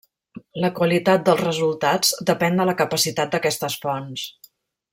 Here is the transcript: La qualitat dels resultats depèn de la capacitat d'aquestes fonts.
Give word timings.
La 0.63 0.69
qualitat 0.77 1.27
dels 1.27 1.43
resultats 1.45 2.15
depèn 2.31 2.57
de 2.61 2.67
la 2.71 2.75
capacitat 2.81 3.37
d'aquestes 3.37 3.77
fonts. 3.85 4.25